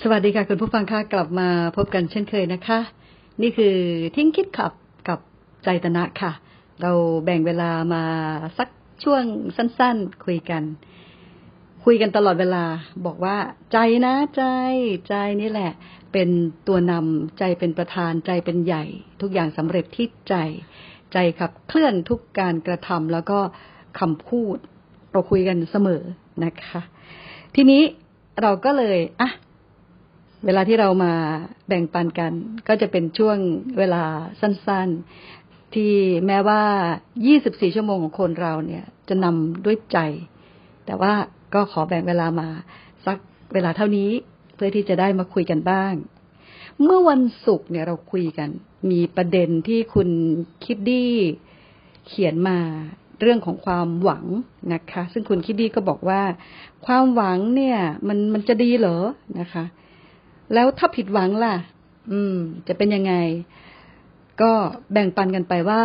[0.00, 2.80] สวัสดีค่ะ คุณผู้ฟังค่ะกลับมาพบกันเช่นเคยนะคะ
[3.42, 3.76] นี่คือ
[4.16, 4.72] ทิ้งคิดขับ
[5.08, 5.18] กับ
[5.64, 6.32] ใจตนะค่ะ
[6.82, 6.92] เรา
[7.24, 8.04] แบ่งเวลามา
[8.58, 8.68] สัก
[9.04, 9.22] ช่วง
[9.56, 10.62] สั้น ๆ คุยกัน
[11.84, 12.64] คุยกันตลอดเวลา
[13.06, 13.36] บอกว่า
[13.72, 14.44] ใจนะใจ
[15.08, 15.72] ใจนี่แหละ
[16.12, 16.28] เป็น
[16.68, 18.84] ตัวนำใจเป็นประธานใจเป็นใหญ่
[19.20, 20.34] ทุกอย่างสำเร็จที่ใจ
[21.12, 23.38] ใจขับเคลื่อนทุกการกระทำแล้วก็
[23.98, 24.56] คำพูด
[25.10, 26.02] เราคุยกันเสมอ
[26.44, 26.80] นะคะ
[27.54, 27.82] ทีนี้
[28.42, 29.30] เราก็เลยอะ
[30.46, 31.12] เวลาที่เรามา
[31.68, 32.32] แบ่งปันกัน
[32.68, 33.38] ก็จะเป็นช่วง
[33.78, 34.02] เวลา
[34.40, 35.92] สั้นๆ ที่
[36.26, 36.62] แม้ว่า
[37.18, 39.98] 24 ชั่วโมงของคนเราเนี่ยจะนำด้วยใจ
[40.86, 41.12] แต่ว่า
[41.54, 42.48] ก็ขอแบ่งเวลามา
[43.06, 43.18] สัก
[43.54, 44.10] เวลาเท่านี้
[44.54, 45.92] เพื่อที่จะได้มาคุยกันบ้าง
[46.82, 48.48] เมื่อวันศุกร์เนี่ยเราคุยกัน
[48.90, 50.08] มีประเด็นที่คุณ
[50.64, 51.14] คิดดี้
[52.06, 52.58] เขียนมา
[53.20, 54.24] เรื่องของความหวัง
[54.72, 56.22] นะคะ ซึ่งคุณคิดดี้ก็บอกว่า
[56.86, 57.78] ความหวังเนี่ย
[58.08, 58.98] มันมันจะดีเหรอ
[59.40, 59.64] นะคะ
[60.54, 61.54] แล้วถ้าผิดหวังล่ะ
[62.12, 62.36] อืม
[62.68, 63.14] จะเป็นยังไง
[64.42, 64.52] ก็
[64.92, 65.82] แบ่งปันกันไปว่า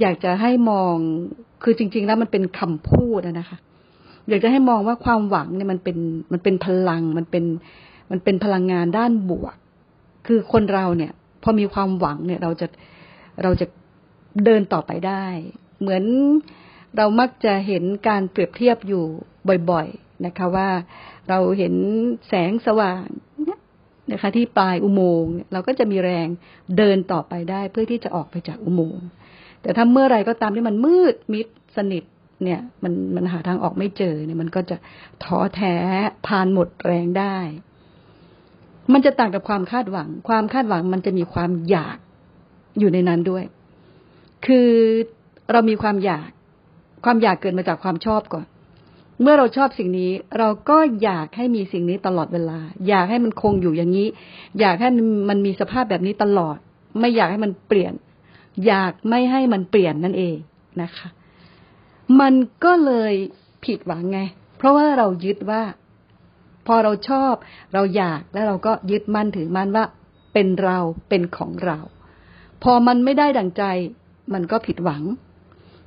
[0.00, 0.96] อยากจะให้มอง
[1.62, 3.58] คือจริง ๆ แล้วมันเป็นคำพูดนะคะ
[4.28, 5.98] อยากจะให้มองว่าความหวังเนี่ยมันเป็น
[6.32, 7.44] มันเป็นพลังมันเป็น
[8.10, 9.56] มันเป็นพลังงานด้านบวก
[10.26, 12.66] คือคนเราเนี่ย พอมีความหวังเนี่ย เราจะ
[13.42, 13.66] เราจะ
[14.44, 15.24] เดินต่อไปได้
[15.80, 16.04] เหมือน
[16.96, 19.04] เรามักจะเห็นการเปรียบเทียบอยู่
[19.70, 20.68] บ่อย ๆนะคะ ว่า
[21.28, 21.74] เราเห็น
[22.28, 23.04] แสงสว่าง
[24.12, 26.28] นะคะ ที่ปลายอุโมงค์เราก็จะมีแรง
[26.76, 29.04] เดินต่อไปได้เพื่อที่จะออกไปจากอุโมงค์
[29.62, 32.04] แต่ถ้าเมื่อไรก็ตามที่มันมืดมิดสนิท
[32.44, 34.76] เนี่ยมันมันหาทางออกไม่เจอเนี่ยมันก็จะ
[35.24, 35.76] ท้อแท้
[36.26, 37.36] พานหมดแรงได้
[38.92, 41.98] มันจะต่างกับความคาดหวัง ความคาดหวังมันจะมีความอยาก
[42.78, 43.44] อยู่ในนั้นด้วย
[44.46, 44.70] คือ
[45.52, 46.28] เรามีความอยาก
[47.04, 48.46] ความอยากเกิดมาจากความชอบก่อน
[49.20, 54.08] เมื่อเราชอบสิ่งนี้เราก็อยากให้มีสิ่งนี้ตลอดเวลา อยากให้มันคงอยู่อย่างนี้
[54.60, 54.88] อยากให้
[55.28, 56.56] มันมีสภาพแบบนี้ตลอด
[57.00, 57.92] ไม่อยากให้มันเปลี่ยน
[58.66, 60.36] อยากไม่ให้มันเปลี่ยนนั่นเอง
[60.82, 61.08] นะคะ
[62.20, 63.14] มันก็เลย
[63.64, 64.20] ผิดหวังไง
[64.56, 65.62] เพราะว่าเรายึดว่า
[66.66, 67.34] พอเราชอบ
[67.74, 69.84] เราอยากแล้วเราก็ยึดมั่นถือมั่นว่า
[70.32, 71.78] เป็นเราเป็นของเรา
[72.62, 73.64] พอมันไม่ได้ดั่งใจ
[74.34, 75.02] มันก็ผิดหวัง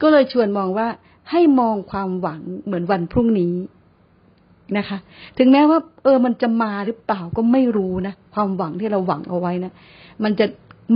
[0.00, 0.88] ก็เลยชวนมองว่า
[1.30, 3.54] ให้มองความหวังเหมือนวันพรุ่งนี้
[4.76, 4.98] นะคะ
[5.38, 9.72] ถึงแม้ว่า เออ มันจะมาหรือเปล่าก็ไม่รู้นะความหวังที่เราหวังเอาไว้นะ
[10.24, 10.46] มันจะ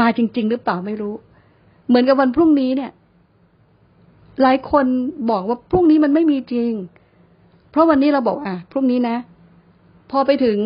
[0.00, 1.14] มาจริง ๆ หรือเปล่าไม่รู้
[1.88, 2.90] เหมือนกับวันพรุ่งนี้เนี่ย
[4.42, 4.86] หลายคน
[5.30, 6.72] บอกว่าพรุ่งนี้มันไม่มีจริง
[7.70, 9.16] เพราะวันนี้เราบอก อะพรุ่งนี้นะ
[10.10, 10.58] พอไปถึง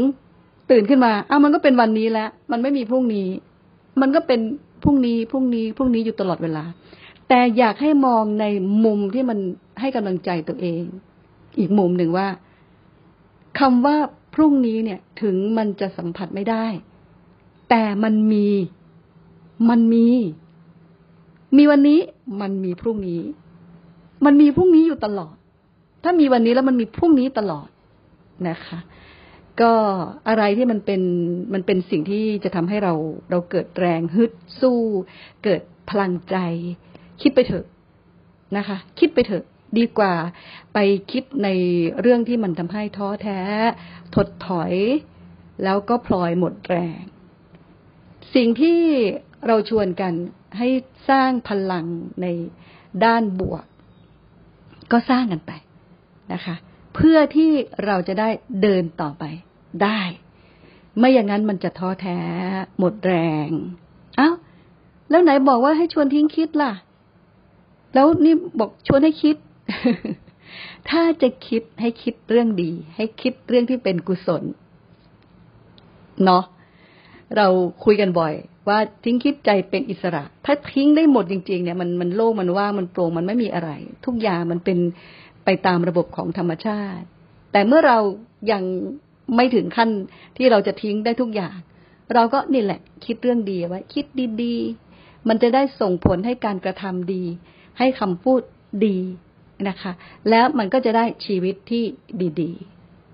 [0.71, 3.29] ตื่นขึ้นมาอ้ามันก็เป็นวันนี้แล้วมันไม่มีพรุ่งนี้
[4.01, 4.41] มันก็เป็น
[4.83, 6.65] พรุ่งนี้พรุ่งนี้พรุ่งนี้อยู่ตลอดเวลา
[7.29, 8.45] แต่อยากให้มองใน
[8.85, 9.39] มุมที่มัน
[9.81, 10.83] ให้กำลังใจตัวเอง
[11.59, 12.29] อีกมุมหนึ่งว่า
[13.59, 13.97] คำว่า
[14.35, 16.67] พรุ่งนี้เนี่ย ถึงมันจะสัมผัสไม่ได้
[17.71, 18.49] แต่มันมี
[19.71, 20.07] มันมี
[21.57, 22.01] มีวันนี้
[22.41, 23.23] มันมีพรุ่งนี้
[24.25, 25.35] มันมีพรุ่งนี้อยู่ตลอด
[26.03, 27.69] ถ้ามีวันนี้แล้วมันมีพรุ่งนี้ตลอด
[28.49, 28.79] นะคะ
[29.61, 29.73] ก็
[30.29, 31.03] อะไรที่มันเป็น
[31.55, 32.95] มันเป็นสิ่งที่จะทำให้เรา
[33.31, 34.79] เราเกิดแรงฮึดสู้
[35.45, 36.37] เกิดพลังใจ
[37.23, 37.65] คิดไปเถอะ
[38.57, 39.45] นะคะ คิดไปเถอะ
[39.79, 40.15] ดีกว่า
[40.75, 40.79] ไป
[41.13, 41.49] คิดใน
[42.01, 43.41] เรื่องที่มันทำให้ท้อแท้
[44.15, 44.73] ถดถอย
[45.65, 47.03] แล้วก็พลอยหมดแรง
[48.35, 48.81] สิ่งที่
[49.47, 50.13] เราชวนกัน
[50.59, 50.69] ให้
[51.09, 51.87] สร้างพลัง
[52.23, 52.27] ใน
[53.05, 53.65] ด้านบวก
[54.93, 55.53] ก็สร้างกันไป
[56.33, 56.55] นะคะ
[56.95, 57.51] เพื่อที่
[57.87, 58.29] เราจะได้
[58.63, 59.25] เดินต่อไป
[59.83, 60.01] ได้
[60.99, 62.19] ไม่อย่างนั้นมันจะท้อแท้
[62.79, 63.15] หมดแร
[63.47, 63.49] ง
[64.17, 64.31] เอา้า
[65.11, 66.73] แล้วไหนบอกว่าให้ชวนทิ้งคิดล่ะ
[67.95, 69.37] แล้วนี่บอกชวนให้คิด
[70.91, 74.43] ถ้าจะคิดให้คิดเรื่องดี ให้คิดเรื่องที่เป็นกุศล
[76.25, 76.45] เนาะ
[77.37, 77.47] เรา
[77.85, 78.35] คุยกันบ่อย
[78.69, 83.71] ว่าทิ้งคิดใจเป็นอิสระ ถ้าทิ้งได้หมดจริง ๆ เนี่ยมันมันโล่งมันว่างมันโปร่งมันไม่มีอะไร
[84.07, 84.79] ทุกอย่างมันเป็น
[85.45, 87.07] ไปตามระบบของธรรมชาติ
[87.53, 87.99] แต่เมื่อเรา
[88.53, 88.63] ยัง
[89.37, 89.91] ไม่ถึงขั้น
[90.37, 91.57] ที่เราจะทิ้งได้ทุกอย่าง
[92.15, 94.05] เราก็นี่แหละ คิดเรื่องดีไว้คิด
[94.43, 97.25] ดีๆ มันจะได้ส่งผลให้การกระทำดี
[97.79, 98.41] ให้คำพูด
[98.87, 98.99] ดี
[99.69, 99.93] นะคะ
[100.31, 101.85] แล้วมันก็จะได้ชีวิตที่
[102.41, 102.53] ดี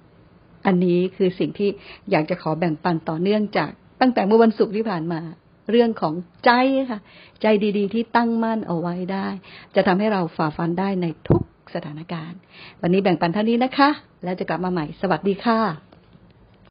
[0.02, 1.70] ๆ อันนี้คือสิ่งที่
[2.10, 3.70] อยากจะขอแบ่งปันต่อเนื่องจาก
[4.00, 5.20] ตั้งแต่เมื่อวันศุกร์ที่ผ่านมา
[5.70, 6.14] เรื่องของ
[6.44, 6.50] ใจ
[6.90, 7.00] ค่ะ
[7.42, 7.46] ใจ
[7.78, 9.28] ดีๆ ที่ตั้งมั่นเอาไว้ได้
[9.74, 11.42] จะทำให้เราฝ่าฟันได้ในทุก
[11.74, 12.38] สถานการณ์
[12.82, 13.90] วันนี้แบ่งปันเท่านี้นะคะ
[14.24, 15.89] แล้วจะกลับมาใหม่ สวัสดีค่ะ